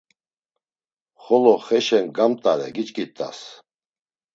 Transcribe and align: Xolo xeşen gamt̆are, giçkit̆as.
Xolo 1.23 1.55
xeşen 1.65 2.05
gamt̆are, 2.17 2.67
giçkit̆as. 2.75 3.39